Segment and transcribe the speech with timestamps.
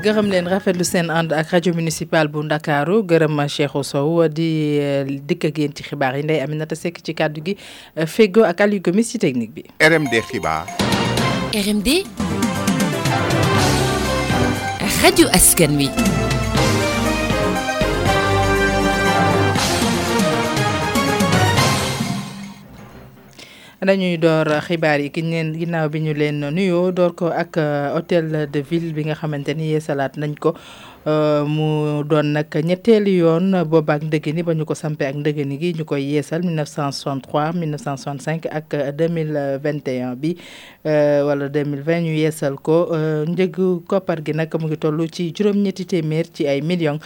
[0.00, 5.04] gërëm leen rafetlu seen ànd ak rajo municipal bu ndakaaru gërëm Cheikhou Sow di euh,
[5.26, 7.56] dikk ak yéen ci xibaar yi ndey Aminata Seck ci kàddu gi
[7.96, 9.64] euh, Fego ak Aliou Gomis ci technique bi.
[9.82, 10.64] RMD xibaar.
[11.52, 12.04] RMD.
[15.02, 15.76] Radio askan
[23.84, 27.90] dañuy door xibaar yi giñ leen ginnaaw bi ñu leen nuyoo door ko ak euh,
[27.98, 30.54] hôtel de ville bi nga xamante ni yeesalaat nañ ko
[31.06, 35.74] euh, mu doon nag ñetteelu yoon boobaak ndëgëni ba ñu ko sampee ak ndëgëni gi
[35.78, 39.58] ñu koy yeesal 1963 1965 ak 2021
[39.90, 40.38] euh, bi
[41.26, 42.86] wala 2020 ñu yeesal ko
[43.26, 47.02] njëgu koppar gi nag mu ngi toll ci juróom-ñetti téeméer ci ay millions.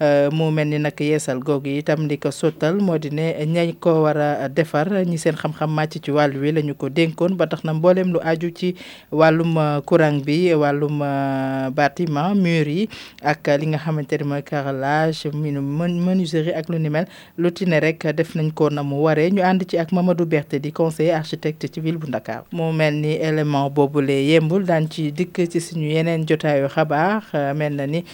[0.00, 3.74] Euh, mu mel ni nag yeesal googu itam li ko sottal moo di ne ñañ
[3.82, 4.16] ko war
[4.46, 7.74] a defar ñi seen xam-xam màcc ci wàll wi lañu ko dénkoon ba tax na
[7.74, 8.76] mbooleem lu aju ci
[9.10, 12.86] wàllum euh, courant bi wàllum euh, bâtiment mur yi
[13.26, 18.06] ak li nga xamante ne mooy carrelage menuiserie ak lu ni mel lu tine rek
[18.14, 21.66] def nañ ko na mu waree ñu ànd ci ak Mamadou Berté di conseiller architecte
[21.66, 25.90] ci ville bu ndakaar mu mel ni élément boobulee yembul daan ci dikk ci suñu
[25.90, 27.18] yeneen jotaayu xabaar
[27.58, 28.04] mel na ni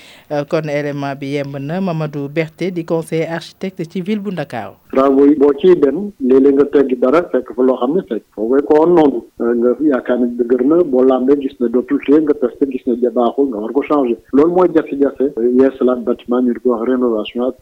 [0.49, 4.77] kon élément bi yemb na na Mamadou Berté di conseiller architecte ci ville bu Dakar.
[4.93, 8.23] travaux yi bo ci dem léeg-léeg nga tegg dara fekk fa lo xam ne fekk
[8.35, 11.99] foo koy ko woon euh, nga yaakaar ne dëgër na boo lambee gis ne dootul
[12.07, 15.95] tee nga testé gis ne baaxul nga war ko moy loolu ci jafé jafe la
[15.97, 17.57] bâtiment ni di ko wax rénovation ak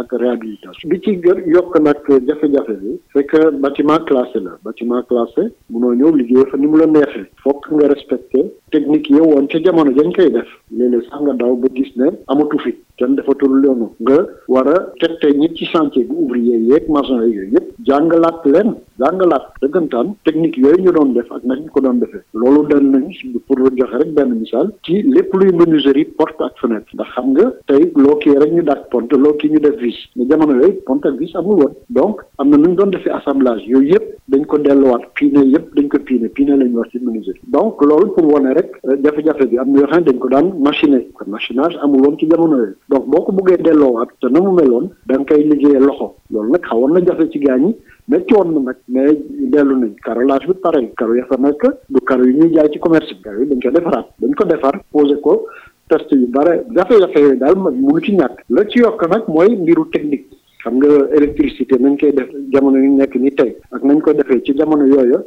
[0.00, 1.20] ak réhabilitation bi ci
[1.56, 6.14] yok nak jafé jafé jafe bi c'est que bâtiment classé la bâtiment classé no ñëw
[6.16, 10.10] liggéey fa ni mu la neexee fokk nga respecter technique yow won ci jamono dañ
[10.18, 14.18] kay def léeg-léeg sax daw ba gis ne amatu fi kenn defatul loonu nga
[14.56, 18.70] wara tete ñi ci chantier bu ouvrier yek maçon yoy yep jangalat len
[19.04, 22.00] jangalat deugantan technique yoy ñu doon def ak nañ ko doon
[22.44, 26.40] lolu dal nañ ci pour lu joxe rek ben misal ci lepp luy menuiserie porte
[26.48, 29.78] ak fenêtre ndax xam nga tay loo kii rek ñu dak porte loo ñu def
[29.86, 33.64] vis ni jamono yoy porte ak vis amul won donc am ñu doon defee assemblage
[33.72, 34.56] yoy yep dañ ko
[34.92, 38.59] wat pine yep dañ ko pine pine lañ wax ci menuiserie donc lolu pour wane
[38.82, 42.02] rek jafe-jafe bi am na yoo xam ne dañ ko daan machiner kon machinage amul
[42.02, 45.24] woon ci jamono yooyu donc boo ko bëggee delloowaat te na mu meloon da nga
[45.34, 47.76] koy liggéeyee loxo loolu nag xawoon na jafe ci gaañ yi
[48.08, 49.18] mais coon na nag mais
[49.52, 52.78] dellu nañ carrelage bi pare karo ya fa nekk du karo yi ñuy jaay ci
[52.78, 55.40] commerce bi karo yi dañ ko defaraat dañ ko defar posé ko
[55.88, 59.48] test yu bare jafe-jafe yooyu daal mu ngi ci ñàkk la ci yokk nag mooy
[59.56, 60.26] ngiru technique
[60.62, 64.40] xam nga électricité nañ koy def jamono yu nekk ni tey ak nañ ko defee
[64.44, 65.18] ci jamono yooyu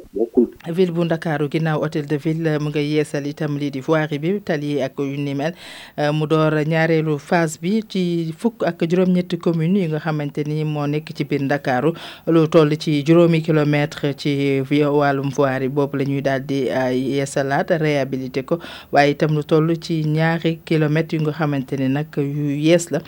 [0.73, 4.37] ville bu ndakaaru ginnaaw hôtel de ville mu nga yeesal itam lii di voirie bi
[4.45, 5.53] tali ak yu ni mel
[5.97, 10.63] euh, mu door ñaareelu phase bi ci fukk ak juróom-ñetti communes yi nga xamante ni
[10.63, 11.93] moo nekk ci biir ndakaaru
[12.27, 17.69] lu toll ci juróomi kilomètre ci wàllum voirie boobu lañuy ñuy daal di euh, yeesalaat
[17.71, 18.59] réabilité ko
[18.91, 22.99] waaye itam lu toll ci ñaaxi kilomètres yu nga xamante ni nag yu yees la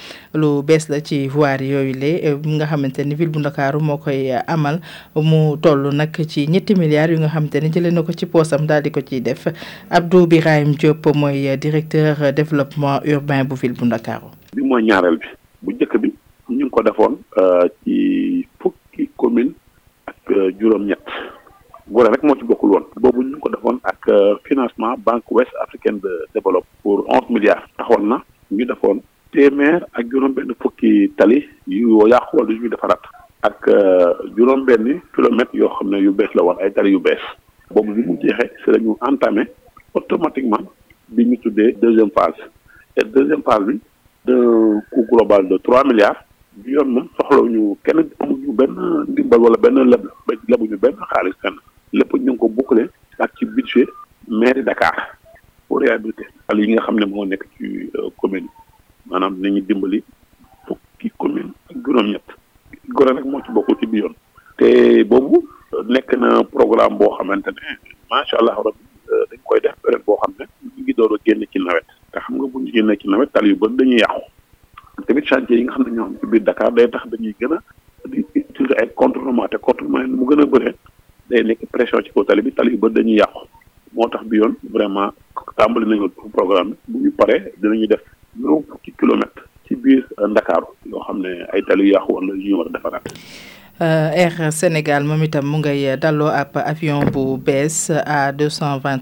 [0.90, 4.40] la ci voirie yooyu bi e, nga xamante ni ville bu ndakaaru moo koy e,
[4.48, 4.80] amal
[5.16, 8.68] mu toll nag ci ñetti milliards yu nga xamante ni jëlee na ko ci poosam
[8.68, 9.48] daal di ko ciy def
[9.90, 15.18] abdou birahim diop mooy e, directeur développement urbain bu ville bu ndakaaru bi mooy ñaareel
[15.18, 15.28] bi
[15.62, 16.08] bu njëkk bi
[16.50, 17.14] ñu ngi ko defoon
[17.84, 17.94] ci
[18.60, 19.54] fukki commune
[20.08, 20.18] ak
[20.60, 21.04] juróom-ñett
[21.90, 24.04] gore rek moo ci bokkul woon boobu ñu ko defoon ak
[24.48, 28.18] financement banque West africaine de développement pour onze milliards taxoon na
[28.52, 29.02] ñu defoon
[29.36, 33.04] téeméer ak juróom-benn fukki tali yu yàqu wala yu ñuy defaraat
[33.44, 37.20] ak euh, juróom-benn kilomètre yoo xam ne yu bees la woon ay tali yu bees
[37.70, 39.44] boobu bi mu jeexee si la ñu entamé
[39.94, 40.64] automatiquement
[41.10, 42.40] bi ñu tuddee deuxième phase
[42.96, 43.80] et deuxième phase bi
[44.26, 44.40] de
[44.92, 46.24] coût global de trois milliards
[46.56, 48.80] bi yoon moom soxlawuñu kenn amuñu benn
[49.12, 50.08] ndimbal wala benn leb
[50.48, 51.60] lebuñu benn xaalis kenn
[51.94, 52.88] lépp ñu ngi ko boucler
[53.20, 53.88] ak ci budget
[54.28, 54.96] mairie Dakar
[55.68, 58.48] pour réhabiliter tali yi nga xam ne moo nekk ci euh, commune
[59.30, 60.04] manam nañu dimbali
[60.68, 62.28] fukki commune ak juróom-ñett
[62.94, 64.14] gore nag moo ci bokku ci bi yoon
[64.58, 65.42] te boobu
[65.88, 67.78] nekk na programme boo xamante ne
[68.10, 70.46] macha allah rabbi euh, dañ koy def période boo xam ne
[70.78, 71.82] ñu ngi dooro a génn ci nawet
[72.12, 74.22] te xam nga bu ñu génnee ci nawet tal yu bëri dañuy yàqu
[75.08, 77.54] tamit chantier yi nga xam ne ñoo am ci biir Dakar day tax dañuy gën
[77.58, 77.62] a
[78.08, 80.76] di utiliser ay contournement te contournement mu gën a bëree
[81.30, 83.48] day nekk pression ci kaw tali bi tali yu bëri dañuy yàqu
[83.94, 85.12] moo tax bi yoon vraiment
[85.58, 88.04] tàmbali nañu programme bu ñu paree dinañu def
[88.44, 92.36] non fukki kilomètre ci biir euh, Dakar yoo xam ne ay tali yàqu woon la
[92.36, 93.04] yu ñu war a defaraat
[93.82, 98.78] euh, Air Sénégal moom itam mu ngay dalloo ab avion bu bees à deux cent
[98.80, 99.02] vingt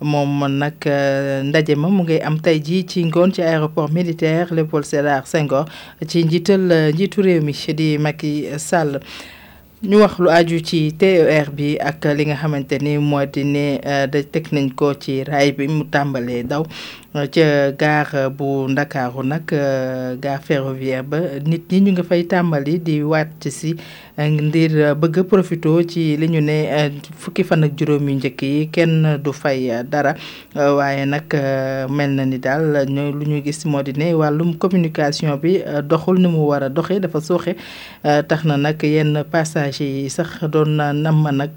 [0.00, 4.52] moom nag euh, ndaje ma mu ngay am tey jii ci ngoon ci aéroport militaire
[4.52, 5.64] Léopold Sédar Senghor
[6.06, 9.00] ci njiital njiitu réew mi di Macky Sall.
[9.80, 13.78] ñu wax lu aju ci TER bi ak li nga xamante ni moo di ne
[13.80, 16.64] da teg nañ ko ci raay bi mu tàmbalee daw
[17.16, 22.22] Euh, ca gare bu ndakaaru nag euh, gare ferroviaire ba nit ñi ñu ngi fay
[22.28, 23.70] tàmbali di wàcc si
[24.18, 26.68] euh, ngir bëgg a profito ci li ñu ne
[27.16, 30.12] fukki fan ak juróom yu njëkk yi kenn du fay dara
[30.54, 31.32] waaye nag
[31.88, 36.28] mel na ni daal lu ñu gis moo di ne wàllum communication bi doxul ni
[36.28, 37.56] mu war a doxee dafa sooxe
[38.02, 41.56] tax na nag yenn passagers yi sax doon na nam ma nag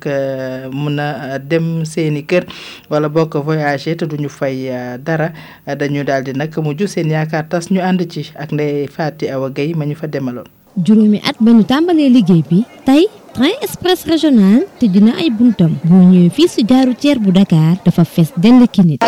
[0.71, 2.45] mun a dem seeni kër
[2.89, 4.69] wala bokk voyager te duñu fay
[5.03, 5.33] dara
[5.80, 9.48] dañu daal di nag mujj seen yaakaar tas ñu ànd ci ak Ndeye Faty Awa
[9.57, 10.48] Guèye ma ñu fa demaloon.
[10.86, 13.03] juróomi at ba ñu tàmbalee liggéey bi tey
[13.36, 17.74] train express régional te dina ay buntam bu ñëwee fii si gaaru ceer bu Dakar
[17.86, 19.01] dafa fees dell ki nit.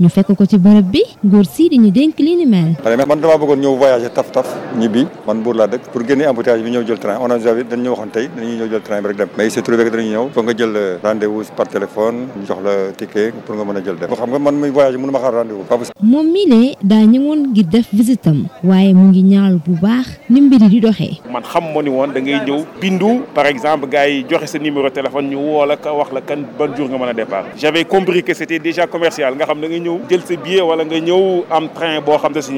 [0.00, 2.72] ñu fekk ko ci bërëb bi nguur sii di ñu dénk li ni mel.
[3.06, 4.48] man dama bëggoon ñëw voyage taf taf
[4.78, 7.52] ñibbi man buur laa dëkk pour génne embouteillage bi ñëw jël train on a déjà
[7.62, 9.84] dañ ñëw waxoon tey dañuy ñëw jël train bi rek dem mais il s'est trouvé
[9.84, 13.54] que dañuy ñëw faut nga jël uh, rendez-vous par téléphone ñu jox la ticket pour
[13.56, 15.66] nga mën a jël dem xam nga man muy voyage mënuma xaar rendez-vous
[16.02, 20.40] moom mii ne daa ñëwoon ngir def visitam waaye mu ngi ñaawal bu baax ni
[20.40, 24.08] mbiri di doxee man xam ma ni woon da ngay ñëw bindu par exemple gars
[24.08, 26.96] yi joxe sa numéro téléphone ñu woo la ka wax la kan ban jour nga
[26.96, 30.00] mën a départ avais compris que était déjà commercial nga xam da ngay ñëw ñëw
[30.08, 32.52] jël sa billet wala nga ñëw am train boo xam te si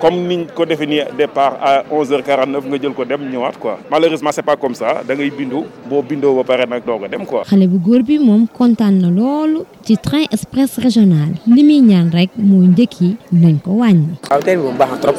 [0.00, 4.30] comme niñ ko defee nii départ à 11h49 nga jël ko dem ñëwaat quoi malheureusement
[4.32, 7.24] c'est pas comme ça da ngay bindu boo bindoo ba pare nag doog a dem
[7.26, 7.42] quoi.
[7.44, 12.10] xale bu góor bi moom kontaan na loolu ci train express régional li muy ñaan
[12.10, 13.10] rek mooy njëkk yi
[13.42, 14.18] nañ ko wàññi.
[14.30, 15.16] waaw tey moom baax na trop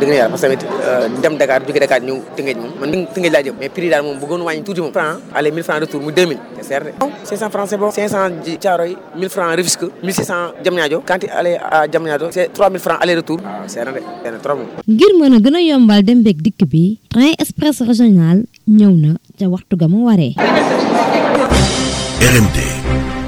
[0.00, 3.30] dëgg na yàlla parce que euh, dem Dakar jóge Dakar ñu Tëngéej moom man Tëngéej
[3.32, 6.00] la jëm mais prix daal mom bëggoon wàññi tuuti moom franc allez 1000 francs retour
[6.02, 6.90] mu 2000 c'est cher de
[7.24, 8.16] 500 francs c'est bon 500
[8.60, 13.16] Thiaroye 1000 francs Rufisque 1600 Diamniadio quand tu allais à Diamniadio c'est 3000 francs aller
[13.16, 13.92] retour waaw ah, cher na
[14.32, 18.44] de trop moom ngir mën a gën yombal dem bék dikk bi train express régional
[18.68, 22.58] ñëw na ca waxtu gamu waré waree RMD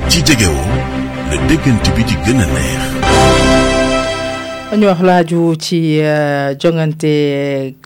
[0.09, 0.73] ci jegewoo
[1.31, 2.98] le déggante bi di gëna neex
[4.77, 7.75] ñu wax laaju ci euh, jongante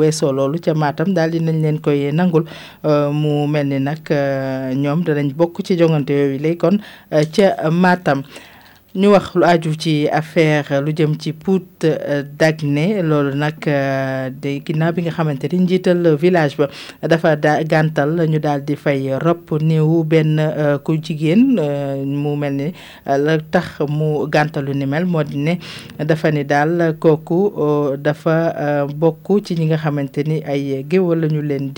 [0.00, 2.44] weeso loolu ca maatam daal di nañ leen koy nangul
[2.84, 6.78] euh, mu mel ni nag euh, ñoom danañ bokk ci jongante yooyu lay kon
[7.14, 8.22] euh, ca maatam
[8.96, 14.30] ñu wax lu aju ci affaire lu jëm ci pout euh, dagne lolu nak euh,
[14.30, 16.68] de ginnaaw bi nga xamanteni njital village ba
[17.08, 17.34] dafa
[17.66, 21.56] gantal ñu dal di fay rop néewu ben euh, ku jigen
[22.06, 22.70] mu melni
[23.04, 25.58] la tax mu gantalu ni mel modi ne
[25.98, 31.72] dafa ni dal koku dafa bokku ci ñi nga xamanteni ay géwal lañu leen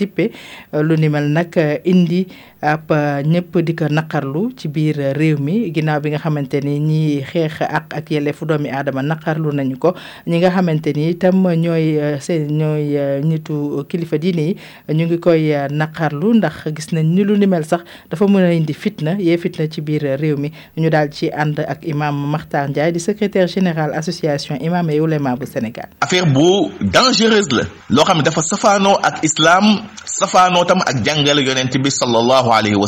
[0.73, 2.27] lu ni mel nak indi
[2.61, 2.93] ap
[3.25, 7.61] ñepp di ko nakarlu ci biir réew mi ginnaaw bi nga xamanteni ñi ñiy xeex
[7.63, 9.95] ak ak yelleefu doomi aadama naqarlu nañu ko
[10.27, 14.55] ñi nga xamante ni tam ñooy euh, seen ñooy ñitu euh, kilifa diine yi
[14.91, 17.81] ñu ngi koy euh, naqarlu ndax gis nañ ni lu ni sax
[18.11, 21.59] dafa mën a indi fitna yee fitna ci biir réew mi ñu daal ci ànd
[21.59, 25.87] ak imaam Makhtar Ndiaye di secrétaire général association imam et ouléma bu Sénégal.
[26.01, 27.63] affaire bu dangereuse la.
[27.89, 32.87] loo xam dafa safaanoo ak islam safaanoo tam ak jàngale yonent bi sallallahu alayhi wa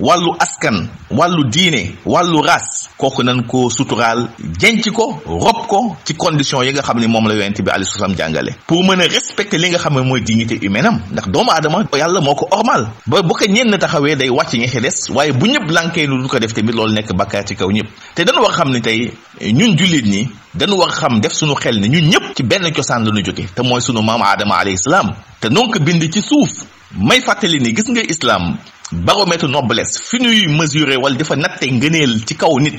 [0.00, 4.26] wàllu askan wàllu diine wàllu ras kooku nan ko suturaal
[4.58, 7.92] jenc ko rob ko ci condition yi nga xam ne moom la yonent bi alayhi
[7.94, 11.28] salaam jàngale pour mën a respecter li nga xam ne mooy dignité humaine am ndax
[11.28, 14.96] doomu aadama yàlla moo ko ormal ba bu ko ñenn taxawee day wàcc ñexe des
[15.14, 17.86] waaye bu ñëpp lankee lu du ko def tamit loolu nekk bàkkaar ci kaw ñëpp
[18.16, 21.78] te dañu war xam ne tey ñun jullit ñi danu war xam def suñu xel
[21.80, 25.12] ne ñun ñëpp ci benn cosaan la ñu jóge te mooy sunu maam aadama salaam
[25.40, 26.50] te donc bind ci suuf
[26.98, 28.56] may fàttali ni gis nga islam
[28.92, 32.74] baromètre noblesse fi ñuy mesurer wala dafa natte ngëneel ci kaw nit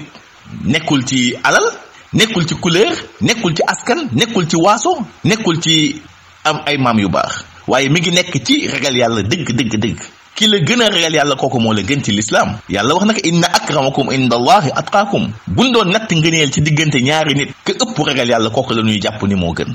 [0.64, 1.66] nekkul ci alal
[2.14, 5.96] nekkul ci couleur nekkul ci askan nekkul ci waaso nekkul ci
[6.44, 10.00] am ay maam yu baax waaye mi ngi nekk ci ragal yàlla dëgg dëgg dëgg
[10.36, 13.20] ki la gën a ragal yàlla kooku moo la gën ci lislaam yàlla wax nag
[13.26, 17.98] inna akramakum inda allahi atqaakum buñ doon natt ngëneel ci diggante ñaari nit ke ëpp
[18.06, 19.74] ragal yàlla kooku la ñuy jàpp ni moo gën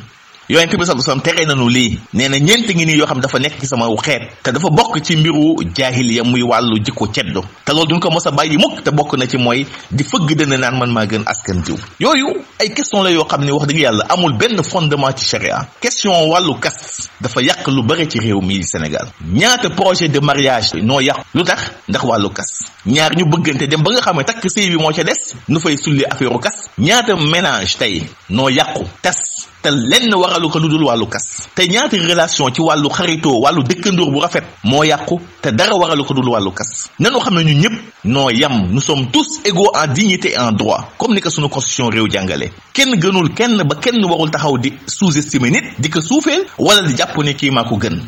[0.51, 3.53] yoyante bi sallallahu alayhi tere nañu li neena ñent ngi ni yo xam dafa nek
[3.61, 7.87] ci sama xet te dafa bok ci mbiru jahiliya muy walu jikko ceddo te lolou
[7.87, 10.91] duñ ko mossa bayyi mukk te bok na ci moy di fëgg na naan man
[10.91, 12.27] ma gën askan diw yoyu
[12.59, 16.59] ay question la yo xamni wax deug yalla amul ben fondement ci sharia question walu
[16.59, 21.27] kas dafa yak lu bari ci rew mi senegal ñaata projet de mariage no yak
[21.33, 24.91] lutax ndax walu kas ñaar ñu bëggante dem ba nga xamé tak sey bi mo
[24.93, 30.15] ci des nu fay sulli affaire kas ñaata ménage tay no yakku tas te lenn
[30.15, 34.21] waralu ko lu dul wàllu kas te ñaati relation ci wàllu xaritoo wàllu dëkkandoor bu
[34.21, 38.33] rafet mo yàqu te dara waralu ko dul walu kas nañu xam ne ñu ñëpp
[38.41, 41.91] yam nous sommes tous égaux en dignité et en droit comme ni ko sunu constitution
[41.91, 46.43] réew jàngale kenn gënul kenn ba kenn warul taxaw di sous-estimer nit di ko suufeel
[46.59, 48.01] wala di japp ne kii mako gën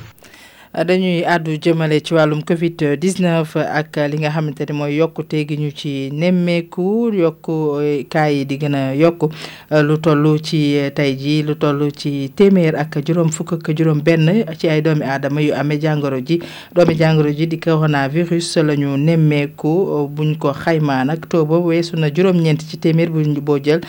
[0.72, 5.56] dañuy àddu jëmale ci wàllum Covid 19 ak li nga xamante ne mooy yokkute gi
[5.60, 9.28] ñu ci nemmeeku yokku eh, kaay yi di gën a yokku
[9.68, 14.00] eh, lu toll ci eh, tey ji lu toll ci téeméer ak juróom fukk juróom
[14.00, 16.40] benn ci ay doomi aadama yu amee jàngoro ji
[16.74, 21.96] doomi jàngoro ji di coronavirus la ñu nemmeeku buñ ko xaymaa nag taux boobu weesu
[22.00, 23.84] na juróom-ñeent ci téeméer buñ boo jël.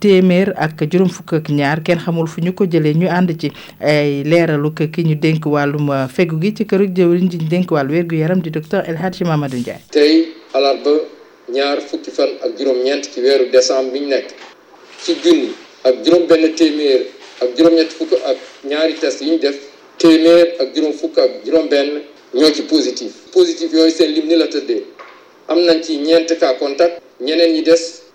[0.00, 3.50] téeméer ak juróom fukk ak ñaar kenn xamul fu ñu ko jëlee ñu ànd ci
[3.80, 7.70] ay leeralu ki ñu dénk wàllum euh, fegu gi ci këru jëwriñ ji ñu dénk
[7.70, 9.80] wàllu wér gu yaram di docteur El Hadji Mamadou Ndiaye.
[9.90, 10.60] tey ba
[11.50, 14.28] ñaar fukk fan ak juróom-ñeent ci weeru décembre bi ñu nekk
[15.02, 15.50] ci junni
[15.84, 17.02] ak juróom-benn téeméer
[17.42, 19.58] ak juróom-ñett fukk ak ñaari test yi ñu def
[19.98, 22.02] téeméer ak juróom fukk ak juróom-benn
[22.34, 23.10] ñoo ci positif.
[23.32, 24.84] positif yooyu seen lim ni la tëddee
[25.48, 26.54] am nañ ci ñeent cas
[27.20, 28.06] ñeneen ñi des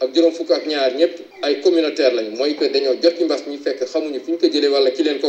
[0.00, 3.46] ak juróom fukk ak ñaar ñëpp ay communautaire moi, mooy que dañoo jot ci mbas
[3.46, 4.58] mi fekk xamuñu fi ko ki
[5.04, 5.28] leen ko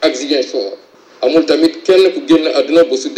[0.00, 0.78] ak Ziguinchor
[1.22, 3.10] amul tamit kenn ku génn àdduna bu su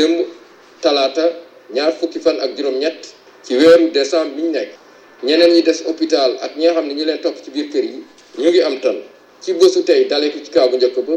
[2.22, 2.38] fan
[3.44, 4.68] ci weeru décembre bi ñu nekk
[5.22, 7.84] ñeneen ñi des hôpital ak ñi nga xam ne ñu leen topp ci biir kër
[7.84, 8.02] yi
[8.42, 8.96] ñu ngi am tan
[9.40, 11.12] ci bësu tey dalee ci kaw bu njëkk ba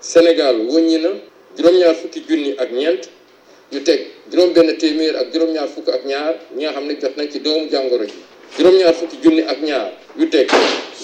[0.00, 1.10] Sénégal wëññi na
[1.56, 3.02] juróom-ñaar fukki junni ak ñeent
[3.72, 7.28] ñu teg juróom-benn téeméer ak juróom-ñaar fukk ak ñaar ñi nga xam ne jot nañ
[7.32, 8.14] ci doomu jàngoro ji
[8.56, 10.48] juróom-ñaar fukki junni ak ñaar yu teg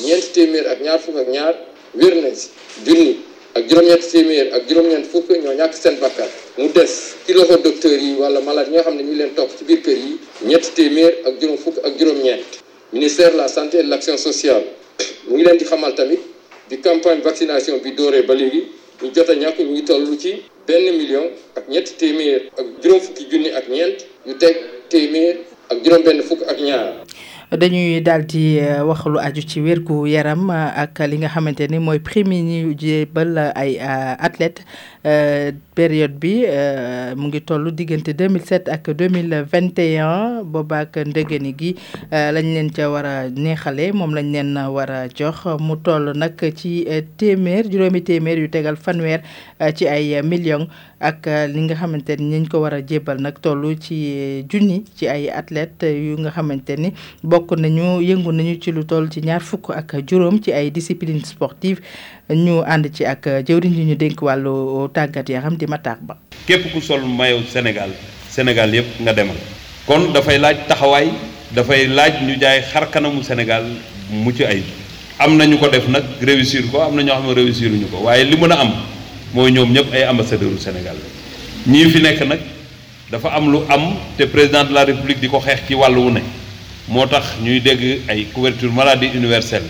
[0.04, 1.54] ñeent téeméer ak ñaar fukk ak ñaar
[1.94, 2.48] wér nañ si
[2.86, 3.18] junni
[3.52, 7.92] ak juróom-ñetti téeméer ak juróom-ñeent fukk ñoo ñàkk seen bakkan mu des ci loxo docteur
[8.00, 10.16] yi wala malade ñi nga xam ne ñu leen topp ci biir kër yi
[10.48, 12.44] ñetti téeméer ak juróom fukk ak juróom-ñeent
[12.94, 14.64] ministère de la santé et de l'action sociale
[15.28, 16.20] mu ngi leen di xamal tamit
[16.68, 18.64] di campagne vaccination bi dooree ba léegi
[19.02, 23.00] ñu jot a ñàkk ñu ngi toll ci benn million ak ñetti téeméer ak juróom
[23.00, 24.56] fukki junni ak ñeent ñu teg
[24.88, 25.36] téeméer
[25.68, 27.01] ak juróom benn fukk ak ñaar
[27.56, 31.68] dañuy daal di euh, wax lu aju ci wérgu yaram euh, ak li nga xamante
[31.68, 34.64] ni mooy prime yi ñuy jébal ay euh, athlètes
[35.04, 41.74] Euh, période bi euh, mu ngi toll diggante deux 2007 ak 2021 boobaak ndëgëni gi
[42.12, 46.12] euh, lañ leen ca war a neexale moom lañ leen war a jox mu toll
[46.14, 46.86] nag ci
[47.18, 49.24] téeméer juróomi téeméer yu tegal fanweer
[49.74, 50.68] ci ay millions
[51.00, 55.08] ak li nga xamante ni ñu ko war a jébbal nag toll ci junni ci
[55.10, 56.92] ay athlètes yu nga xamante ni
[57.24, 61.26] bokk nañu yëngu nañu ci lu toll ci ñaar fukk ak juróom ci ay disciplines
[61.26, 61.82] sportives
[62.30, 66.72] ñu ànd ci ak jëwriñ yi ñu dénk wàllu tàggat yaram di ma ba képp
[66.72, 67.90] ku sol mayo sénégal
[68.28, 69.36] sénégal yépp nga demal
[69.86, 71.08] kon dafay laaj taxawaay
[71.54, 73.64] dafay laaj ñu jaay xar kanamu sénégal
[74.10, 74.62] mucc ay
[75.18, 77.98] am nañu ko def nag réussir ko am na ñoo xam ne réussir ñu ko
[78.04, 78.72] waaye li mën a am
[79.34, 80.96] mooy ñoom ñëpp ay ambassadeuru sénégal
[81.66, 82.40] ñii fi nekk nag
[83.10, 86.10] dafa am lu am te président de la république di ko xeex ci wàll wu
[86.10, 86.20] ne
[86.88, 89.66] moo tax ñuy dégg ay couverture maladie universelle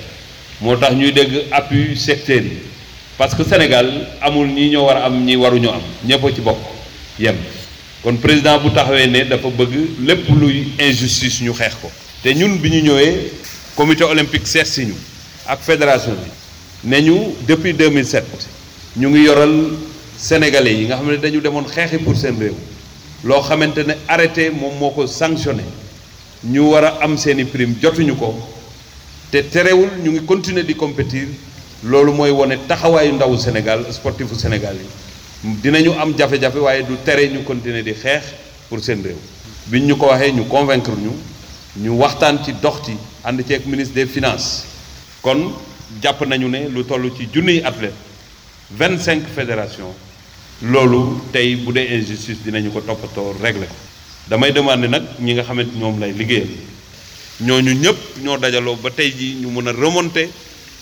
[0.60, 2.58] moo tax ñuy dégg appui secteur yi
[3.22, 3.88] parce que Sénégal
[4.20, 6.56] amul ñi ñoo war a am ñi waruñu am ñëpp ci bokk
[7.20, 7.36] yem
[8.02, 9.72] kon président bu taxawee ne dafa bëgg
[10.04, 11.88] lépp luy injustice ñu xeex ko
[12.20, 13.30] te ñun bi ñu ñëwee
[13.76, 14.94] comité olympique seet si ñu
[15.46, 18.24] ak fédération bi ne ñu depuis 2007
[18.96, 19.70] ñu ngi yoral
[20.18, 22.56] sénégalais yi nga xam ne dañu demoon xeexi pour seen réew
[23.22, 25.62] loo xamante ne arrêté moom moo ko sanctionné
[26.44, 28.34] ñu war a am seeni prime jotuñu ko
[29.30, 31.28] te terewul ñu ngi continuer di compétir
[31.82, 37.28] loolu mooy wane taxawaayu ndawu Sénégal sportifu Sénégal yi dinañu am jafe-jafe waaye du tere
[37.28, 38.22] ñu continuer di xeex
[38.68, 39.16] pour seen réew
[39.66, 41.10] biñ ñu ko waxee ñu convaincre ñu
[41.78, 42.92] ñu waxtaan ci dox ci
[43.24, 44.64] ànd ci ak ministre des finances
[45.22, 45.52] kon
[46.00, 47.94] jàpp nañu ne lu toll ci junniy athlètes
[48.70, 49.92] vingt cinq fédération
[50.62, 53.74] loolu tey bu dee injustice dinañu ko toppatoo régler ko
[54.28, 56.46] damay demandé nag ñi nga xamante ñoom lay liggéeyal
[57.40, 60.28] ñooñu ñëpp ñoo dajaloo ba tey ji ñu mën a remonter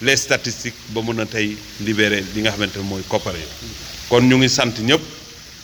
[0.03, 3.45] les statistiques ba mën a tey libéré li nga xamante ne mooy koppar yi
[4.09, 5.01] kon ñu ngi sant ñëpp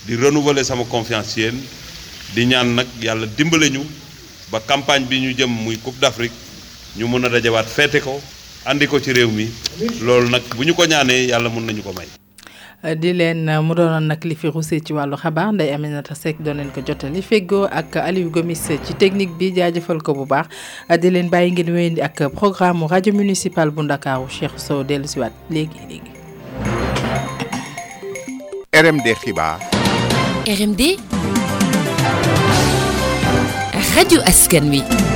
[0.07, 1.57] di renouveler sama confiance yéen
[2.35, 3.81] di ñaan nag yàlla dimbale ñu
[4.53, 6.35] ba campagne bi ñu jëm muy Coupe d'Afrique
[6.97, 8.21] ñu mën a dajawaat feete ko
[8.67, 9.49] indi ko ci réew mi
[10.03, 12.07] loolu nag bu ñu ko ñaanee yàlla mun nañu ko may
[12.95, 16.39] di leen euh, mu doonoon nag li fi ruusee ci wàllu xabaar nday Aminata Seck
[16.43, 20.47] doon leen ko jottali feggoo ak Aliou Gomis ci technique bi jaajëfal ko bu baax
[21.01, 25.33] di leen bàyyi ngeen wéyandi ak programme mu rajo municipal bu Ndakaaru Cheikh Sow dellusiwaat
[25.51, 26.11] léegi léegi.
[28.77, 29.59] RMD xibaar.
[30.47, 30.81] RMD.
[33.97, 35.16] rajo askan wi.